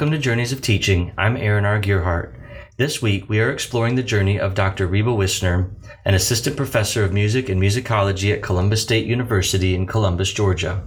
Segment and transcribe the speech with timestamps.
[0.00, 1.12] Welcome to Journeys of Teaching.
[1.18, 1.78] I'm Aaron R.
[1.78, 2.34] Gierhart.
[2.78, 4.86] This week, we are exploring the journey of Dr.
[4.86, 5.74] Reba Wissner,
[6.06, 10.82] an assistant professor of music and musicology at Columbus State University in Columbus, Georgia.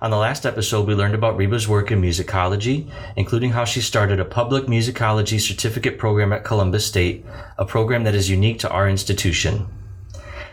[0.00, 4.18] On the last episode, we learned about Reba's work in musicology, including how she started
[4.18, 7.26] a public musicology certificate program at Columbus State,
[7.58, 9.68] a program that is unique to our institution.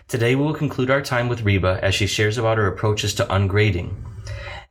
[0.09, 3.23] Today, we will conclude our time with Reba as she shares about her approaches to
[3.27, 3.95] ungrading.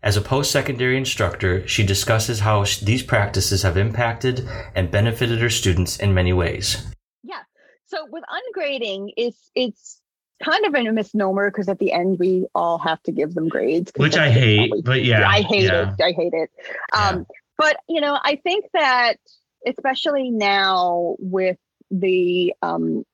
[0.05, 5.49] As a post secondary instructor, she discusses how these practices have impacted and benefited her
[5.49, 6.87] students in many ways.
[7.23, 7.41] Yeah.
[7.87, 10.03] So with ungrading, it's it's
[10.45, 13.93] kind of a misnomer because at the end we all have to give them grades.
[13.97, 15.27] Which I hate, probably, but yeah.
[15.27, 15.95] I hate yeah.
[15.99, 16.03] it.
[16.03, 16.51] I hate it.
[16.93, 17.25] Um, yeah.
[17.57, 19.17] But, you know, I think that
[19.67, 21.57] especially now with
[21.91, 23.05] the um,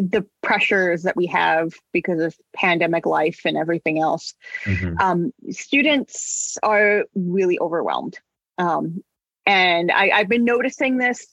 [0.00, 4.34] the pressures that we have because of pandemic life and everything else,
[4.64, 4.98] mm-hmm.
[4.98, 8.18] um, students are really overwhelmed.
[8.58, 9.02] Um,
[9.46, 11.26] and I, I've been noticing this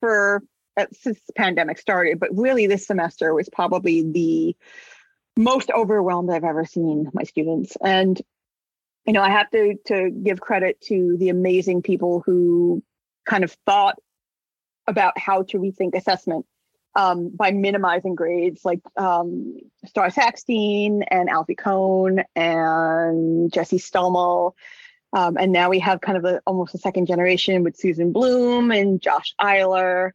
[0.00, 0.42] for
[0.76, 4.56] uh, since the pandemic started, but really this semester was probably the
[5.36, 7.76] most overwhelmed I've ever seen my students.
[7.82, 8.20] And
[9.06, 12.82] you know, I have to to give credit to the amazing people who
[13.24, 13.96] kind of thought
[14.86, 16.46] about how to rethink assessment
[16.96, 24.52] um, by minimizing grades, like um, Starr Sackstein and Alfie Kohn and Jesse Stommel.
[25.12, 28.72] Um, and now we have kind of a, almost a second generation with Susan Blum
[28.72, 30.12] and Josh Eyler.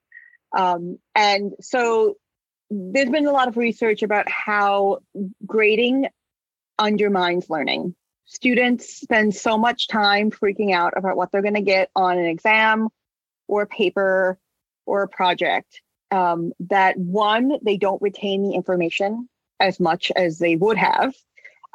[0.57, 2.17] Um, and so
[2.71, 4.99] there's been a lot of research about how
[5.45, 6.07] grading
[6.79, 7.95] undermines learning.
[8.25, 12.25] Students spend so much time freaking out about what they're going to get on an
[12.25, 12.89] exam
[13.47, 14.39] or a paper
[14.87, 19.29] or a project um, that one, they don't retain the information
[19.59, 21.15] as much as they would have.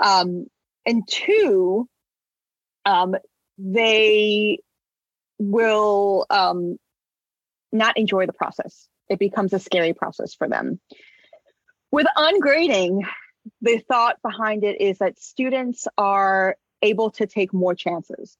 [0.02, 0.46] Um,
[0.84, 1.88] and two,
[2.84, 3.16] um,
[3.58, 4.58] they
[5.38, 6.78] will um,
[7.72, 8.88] not enjoy the process.
[9.08, 10.80] It becomes a scary process for them.
[11.90, 13.02] With ungrading,
[13.62, 18.36] the thought behind it is that students are able to take more chances.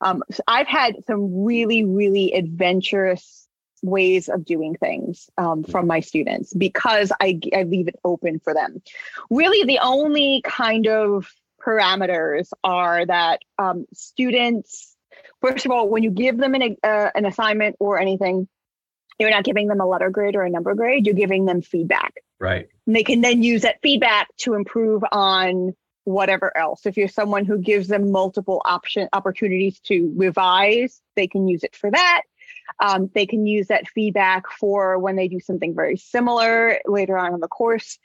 [0.00, 3.47] Um, so I've had some really, really adventurous
[3.82, 8.54] ways of doing things um, from my students because I, I leave it open for
[8.54, 8.82] them.
[9.30, 11.30] Really, the only kind of
[11.64, 14.96] parameters are that um, students,
[15.40, 18.48] first of all, when you give them an, uh, an assignment or anything,
[19.18, 22.14] you're not giving them a letter grade or a number grade, you're giving them feedback.
[22.38, 22.68] Right.
[22.86, 25.74] And they can then use that feedback to improve on
[26.04, 26.86] whatever else.
[26.86, 31.76] If you're someone who gives them multiple option opportunities to revise, they can use it
[31.76, 32.22] for that.
[32.80, 37.34] Um, they can use that feedback for when they do something very similar later on
[37.34, 37.98] in the course,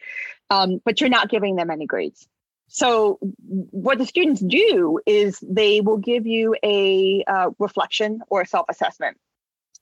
[0.50, 2.28] um, but you're not giving them any grades.
[2.68, 8.48] So, what the students do is they will give you a uh, reflection or a
[8.48, 9.18] self assessment.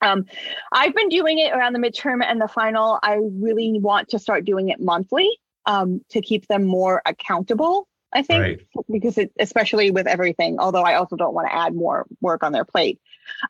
[0.02, 0.26] Um,
[0.72, 2.98] I've been doing it around the midterm and the final.
[3.02, 5.30] I really want to start doing it monthly
[5.64, 7.88] um, to keep them more accountable.
[8.12, 8.60] I think right.
[8.90, 12.52] because it, especially with everything, although I also don't want to add more work on
[12.52, 13.00] their plate.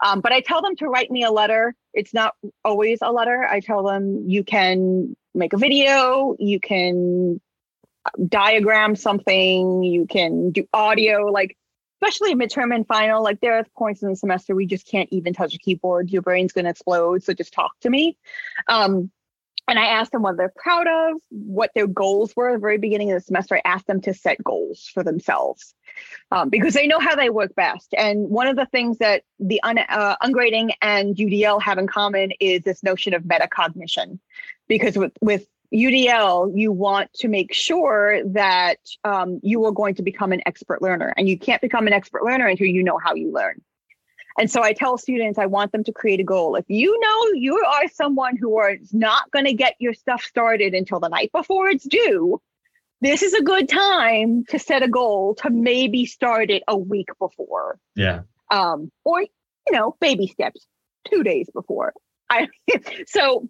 [0.00, 1.74] Um, but I tell them to write me a letter.
[1.92, 2.34] It's not
[2.64, 3.44] always a letter.
[3.44, 7.40] I tell them you can make a video, you can
[8.28, 11.56] diagram something, you can do audio, like
[12.00, 13.22] especially midterm and final.
[13.22, 16.10] Like there are points in the semester we just can't even touch a keyboard.
[16.10, 17.22] Your brain's going to explode.
[17.22, 18.16] So just talk to me.
[18.68, 19.10] Um,
[19.68, 22.78] and I asked them what they're proud of, what their goals were at the very
[22.78, 23.56] beginning of the semester.
[23.56, 25.74] I asked them to set goals for themselves
[26.32, 27.94] um, because they know how they work best.
[27.96, 32.32] And one of the things that the un, uh, ungrading and UDL have in common
[32.40, 34.18] is this notion of metacognition.
[34.68, 40.02] Because with, with UDL, you want to make sure that um, you are going to
[40.02, 41.14] become an expert learner.
[41.16, 43.62] And you can't become an expert learner until you know how you learn.
[44.38, 46.56] And so I tell students I want them to create a goal.
[46.56, 50.74] If you know you are someone who is not going to get your stuff started
[50.74, 52.40] until the night before it's due,
[53.00, 57.08] this is a good time to set a goal to maybe start it a week
[57.18, 57.78] before.
[57.96, 58.22] Yeah.
[58.50, 60.66] Um, or, you know, baby steps
[61.10, 61.92] two days before.
[62.30, 62.48] I
[63.06, 63.48] so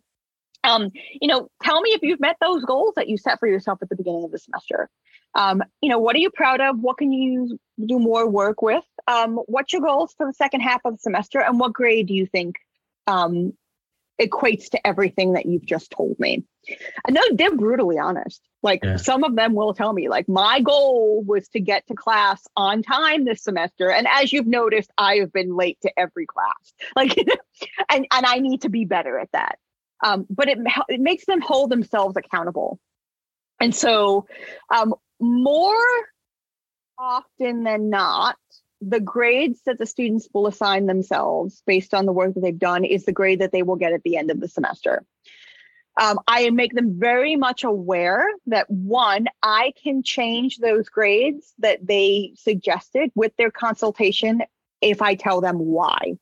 [0.64, 0.90] um,
[1.20, 3.88] you know, tell me if you've met those goals that you set for yourself at
[3.88, 4.88] the beginning of the semester.
[5.34, 6.78] Um, you know, what are you proud of?
[6.78, 8.84] What can you do more work with?
[9.06, 11.40] Um, what's your goals for the second half of the semester?
[11.40, 12.56] And what grade do you think
[13.06, 13.52] um,
[14.20, 16.44] equates to everything that you've just told me?
[17.06, 18.40] And they're, they're brutally honest.
[18.62, 18.96] Like yeah.
[18.96, 22.82] some of them will tell me, like, my goal was to get to class on
[22.82, 23.90] time this semester.
[23.90, 26.72] And as you've noticed, I have been late to every class.
[26.94, 27.16] Like,
[27.90, 29.58] and, and I need to be better at that.
[30.04, 30.58] Um, but it,
[30.88, 32.78] it makes them hold themselves accountable.
[33.60, 34.26] And so,
[34.68, 35.76] um, more
[37.02, 38.36] often than not,
[38.80, 42.84] the grades that the students will assign themselves based on the work that they've done
[42.84, 45.04] is the grade that they will get at the end of the semester.
[46.00, 51.86] Um, I make them very much aware that one, I can change those grades that
[51.86, 54.42] they suggested with their consultation
[54.80, 56.14] if I tell them why.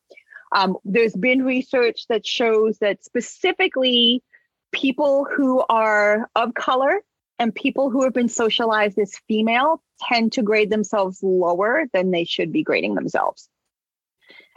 [0.53, 4.25] Um, there's been research that shows that specifically
[4.73, 7.03] people who are of color
[7.39, 12.25] and people who have been socialized as female tend to grade themselves lower than they
[12.25, 13.49] should be grading themselves.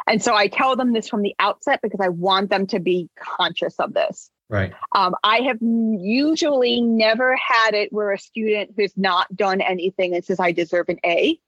[0.08, 3.10] And so I tell them this from the outset because I want them to be
[3.18, 4.30] conscious of this.
[4.50, 4.74] Right.
[4.94, 10.24] Um, I have usually never had it where a student who's not done anything and
[10.24, 11.40] says, I deserve an A.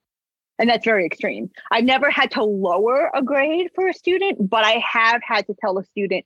[0.57, 1.51] And that's very extreme.
[1.69, 5.55] I've never had to lower a grade for a student, but I have had to
[5.59, 6.25] tell a student,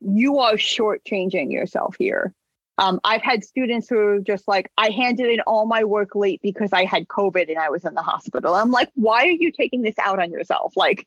[0.00, 2.32] you are shortchanging yourself here.
[2.78, 6.40] Um, I've had students who are just like, I handed in all my work late
[6.42, 8.54] because I had COVID and I was in the hospital.
[8.54, 10.74] I'm like, why are you taking this out on yourself?
[10.76, 11.06] Like,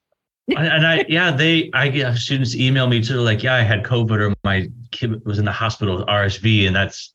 [0.49, 4.19] and I, yeah, they, I get students email me too, like, yeah, I had COVID
[4.19, 7.13] or my kid was in the hospital with RSV, and that's,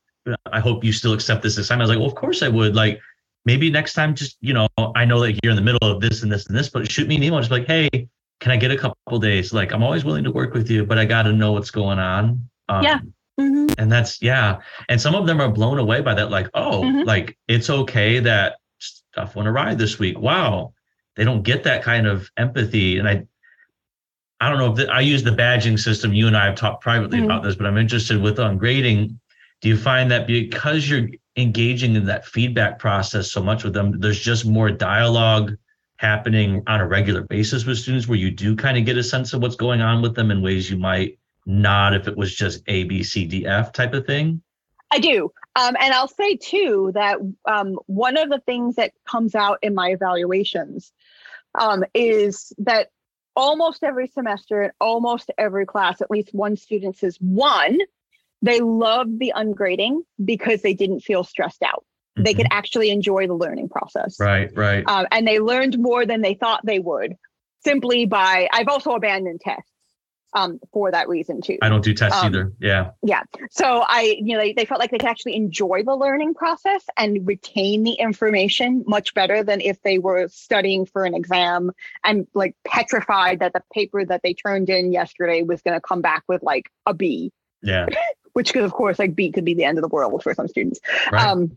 [0.51, 1.83] I hope you still accept this assignment.
[1.83, 2.75] I was like, well, of course I would.
[2.75, 3.01] Like,
[3.45, 6.23] maybe next time, just, you know, I know that you're in the middle of this
[6.23, 7.89] and this and this, but shoot me an email, just like, hey,
[8.41, 9.53] can I get a couple days?
[9.53, 11.99] Like, I'm always willing to work with you, but I got to know what's going
[11.99, 12.49] on.
[12.69, 13.01] Um, yeah.
[13.39, 13.79] Mm-hmm.
[13.79, 14.59] And that's, yeah.
[14.89, 17.03] And some of them are blown away by that, like, oh, mm-hmm.
[17.07, 20.19] like, it's okay that stuff went awry this week.
[20.19, 20.73] Wow
[21.17, 22.99] they don't get that kind of empathy.
[22.99, 23.27] And I,
[24.41, 26.13] I don't know if the, I use the badging system.
[26.13, 27.25] You and I have talked privately mm-hmm.
[27.25, 29.19] about this, but I'm interested with ungrading.
[29.63, 33.99] Do you find that because you're engaging in that feedback process so much with them,
[33.99, 35.57] there's just more dialogue
[35.97, 39.33] happening on a regular basis with students where you do kind of get a sense
[39.33, 42.63] of what's going on with them in ways you might not if it was just
[42.67, 44.43] A, B, C, D, F type of thing?
[44.91, 45.33] I do.
[45.57, 49.75] Um, and I'll say too that um, one of the things that comes out in
[49.75, 50.93] my evaluations
[51.59, 52.91] um, is that
[53.35, 57.79] almost every semester in almost every class, at least one student says one,
[58.43, 61.85] they loved the ungrading because they didn't feel stressed out.
[62.17, 62.25] Mm-hmm.
[62.25, 62.59] They could mm-hmm.
[62.59, 64.17] actually enjoy the learning process.
[64.21, 64.85] Right, right.
[64.87, 67.15] Um, and they learned more than they thought they would
[67.65, 69.71] simply by, I've also abandoned tests
[70.37, 71.57] um, for that reason too.
[71.63, 72.53] I don't do tests um, either.
[72.61, 72.91] Yeah.
[73.03, 73.23] Yeah.
[73.51, 76.85] So I, you know, they, they, felt like they could actually enjoy the learning process
[76.99, 81.73] and retain the information much better than if they were studying for an exam
[82.05, 86.03] and like petrified that the paper that they turned in yesterday was going to come
[86.03, 87.33] back with like a B.
[87.63, 87.87] Yeah.
[88.35, 90.49] Which could, of course, like B could be the end of the world for some
[90.49, 90.81] students.
[91.11, 91.27] Right.
[91.27, 91.57] Um,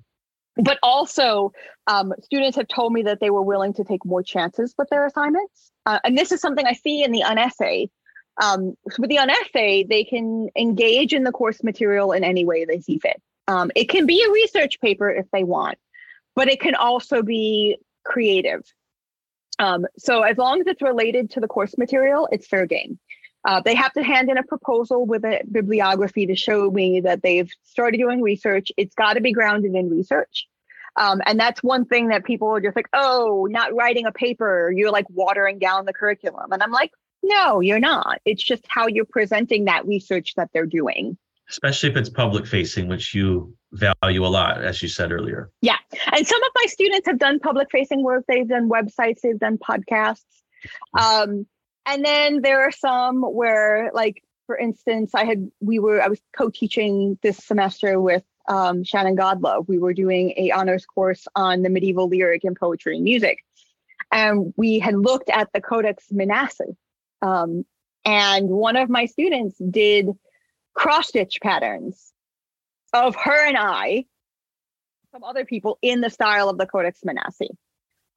[0.55, 1.51] but also,
[1.87, 5.05] um, students have told me that they were willing to take more chances with their
[5.05, 5.71] assignments.
[5.85, 7.89] Uh, and this is something I see in the unessay
[8.39, 12.79] um, with the unessay, they can engage in the course material in any way they
[12.79, 13.21] see fit.
[13.47, 15.77] Um, it can be a research paper if they want,
[16.35, 18.63] but it can also be creative.
[19.57, 22.97] Um, so as long as it's related to the course material, it's fair game.
[23.45, 27.21] Uh, they have to hand in a proposal with a bibliography to show me that
[27.21, 28.71] they've started doing research.
[28.77, 30.47] It's got to be grounded in research.
[30.95, 34.71] Um, and that's one thing that people are just like, oh, not writing a paper,
[34.75, 36.51] you're like watering down the curriculum.
[36.51, 36.91] And I'm like,
[37.23, 38.19] no, you're not.
[38.25, 41.17] It's just how you're presenting that research that they're doing.
[41.49, 45.49] Especially if it's public facing, which you value a lot, as you said earlier.
[45.61, 45.77] Yeah.
[46.11, 49.57] And some of my students have done public facing work, they've done websites, they've done
[49.57, 50.23] podcasts.
[50.93, 51.47] Um,
[51.85, 56.19] and then there are some where, like, for instance, I had, we were, I was
[56.35, 59.67] co teaching this semester with um, Shannon Godlove.
[59.67, 63.43] We were doing a honors course on the medieval lyric and poetry and music.
[64.11, 66.75] And we had looked at the Codex Manesse,
[67.21, 67.65] um,
[68.05, 70.07] and one of my students did
[70.73, 72.11] cross stitch patterns
[72.93, 74.05] of her and I,
[75.11, 77.49] some other people in the style of the Codex Manesse,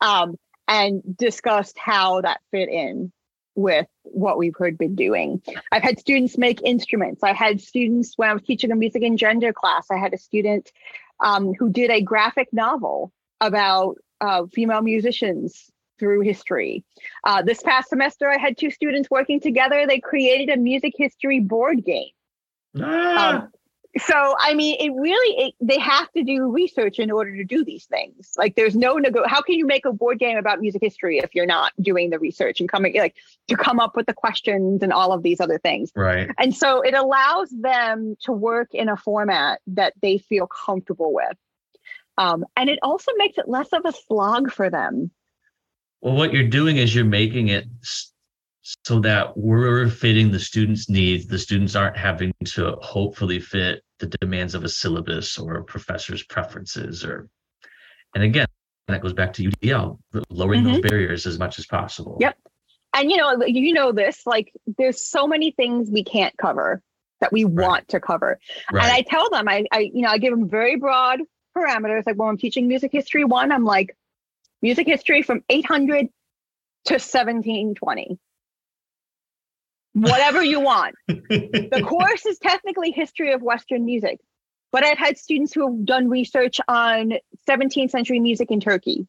[0.00, 0.36] um,
[0.68, 3.12] and discussed how that fit in
[3.54, 5.42] with what we've heard been doing.
[5.70, 7.22] I've had students make instruments.
[7.22, 9.86] I had students when I was teaching a music and gender class.
[9.90, 10.72] I had a student
[11.20, 15.70] um, who did a graphic novel about uh, female musicians
[16.02, 16.82] through history.
[17.22, 19.86] Uh, this past semester, I had two students working together.
[19.86, 22.10] They created a music history board game.
[22.80, 23.36] Ah.
[23.36, 23.48] Um,
[23.98, 27.64] so I mean, it really it, they have to do research in order to do
[27.64, 28.32] these things.
[28.36, 29.22] Like, there's no nego.
[29.28, 32.18] How can you make a board game about music history if you're not doing the
[32.18, 33.14] research and coming like
[33.46, 35.92] to come up with the questions and all of these other things?
[35.94, 36.28] Right.
[36.36, 41.36] And so it allows them to work in a format that they feel comfortable with.
[42.18, 45.12] Um, and it also makes it less of a slog for them
[46.02, 47.66] well, what you're doing is you're making it
[48.84, 51.26] so that we're fitting the students' needs.
[51.26, 56.24] The students aren't having to hopefully fit the demands of a syllabus or a professor's
[56.24, 57.28] preferences or
[58.14, 58.46] and again
[58.88, 60.72] that goes back to UDL, lowering mm-hmm.
[60.72, 62.18] those barriers as much as possible.
[62.20, 62.36] Yep.
[62.94, 66.82] And you know, you know this, like there's so many things we can't cover
[67.20, 67.66] that we right.
[67.66, 68.38] want to cover.
[68.70, 68.82] Right.
[68.82, 71.20] And I tell them, I, I, you know, I give them very broad
[71.56, 72.02] parameters.
[72.04, 73.96] Like when I'm teaching music history one, I'm like,
[74.62, 76.08] music history from 800
[76.86, 78.18] to 1720.
[79.94, 80.94] Whatever you want.
[81.08, 84.20] the course is technically history of Western music,
[84.70, 87.14] but I've had students who have done research on
[87.48, 89.06] 17th century music in Turkey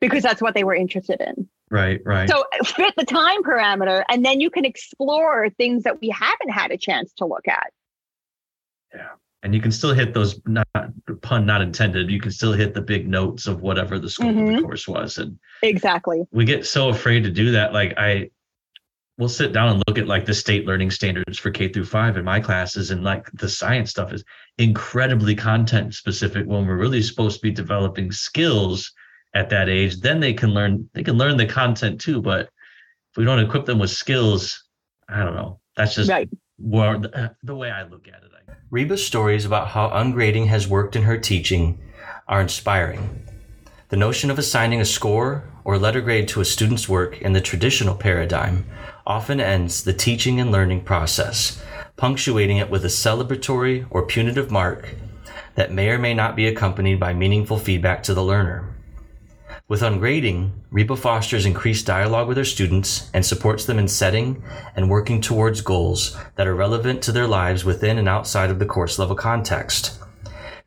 [0.00, 1.48] because that's what they were interested in.
[1.70, 2.28] Right, right.
[2.28, 6.72] So fit the time parameter, and then you can explore things that we haven't had
[6.72, 7.70] a chance to look at.
[8.94, 9.10] Yeah.
[9.42, 10.68] And you can still hit those not
[11.22, 12.10] pun not intended.
[12.10, 14.40] You can still hit the big notes of whatever the scope mm-hmm.
[14.40, 14.64] of the mm-hmm.
[14.64, 15.16] course was.
[15.16, 16.24] And exactly.
[16.30, 17.72] We get so afraid to do that.
[17.72, 18.30] Like I
[19.16, 22.16] we'll sit down and look at like the state learning standards for K through five
[22.16, 24.24] in my classes, and like the science stuff is
[24.58, 28.92] incredibly content specific when we're really supposed to be developing skills
[29.34, 32.20] at that age, then they can learn they can learn the content too.
[32.20, 32.50] But
[33.12, 34.64] if we don't equip them with skills,
[35.08, 35.60] I don't know.
[35.76, 36.28] That's just right.
[36.58, 38.30] where the, the way I look at it.
[38.70, 41.80] Reba's stories about how ungrading has worked in her teaching
[42.28, 43.26] are inspiring.
[43.88, 47.40] The notion of assigning a score or letter grade to a student's work in the
[47.40, 48.64] traditional paradigm
[49.04, 51.60] often ends the teaching and learning process,
[51.96, 54.94] punctuating it with a celebratory or punitive mark
[55.56, 58.72] that may or may not be accompanied by meaningful feedback to the learner.
[59.70, 64.42] With ungrading, Reba fosters increased dialogue with her students and supports them in setting
[64.74, 68.66] and working towards goals that are relevant to their lives within and outside of the
[68.66, 70.00] course level context.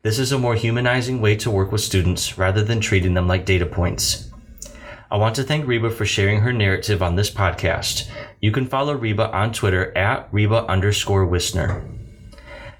[0.00, 3.44] This is a more humanizing way to work with students rather than treating them like
[3.44, 4.30] data points.
[5.10, 8.08] I want to thank Reba for sharing her narrative on this podcast.
[8.40, 12.03] You can follow Reba on Twitter at Reba underscore Wissner.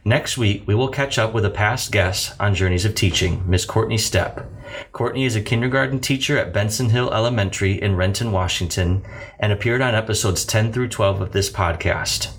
[0.07, 3.65] Next week, we will catch up with a past guest on Journeys of Teaching, Miss
[3.65, 4.47] Courtney Stepp.
[4.93, 9.03] Courtney is a kindergarten teacher at Benson Hill Elementary in Renton, Washington,
[9.41, 12.35] and appeared on episodes 10 through 12 of this podcast.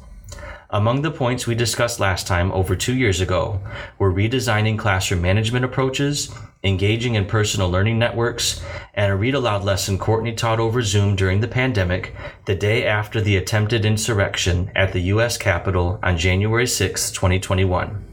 [0.69, 3.59] Among the points we discussed last time over two years ago
[3.97, 6.31] were redesigning classroom management approaches,
[6.65, 8.61] engaging in personal learning networks,
[8.95, 12.13] and a read aloud lesson Courtney taught over Zoom during the pandemic
[12.45, 15.37] the day after the attempted insurrection at the U.S.
[15.37, 18.03] Capitol on January 6, 2021.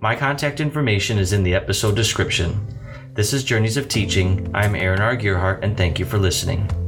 [0.00, 2.66] My contact information is in the episode description.
[3.14, 4.50] This is Journeys of Teaching.
[4.54, 5.16] I'm Aaron R.
[5.16, 6.81] Gierhart, and thank you for listening.